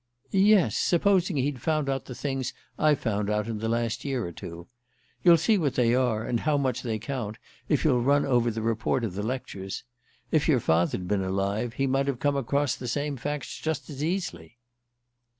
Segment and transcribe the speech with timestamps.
[0.31, 4.31] "Yes: supposing he'd found out the things I've found out in the last year or
[4.31, 4.67] two.
[5.23, 7.37] You'll see what they are, and how much they count,
[7.69, 9.83] if you'll run over the report of the lectures.
[10.31, 14.03] If your father'd been alive he might have come across the same facts just as
[14.03, 14.57] easily."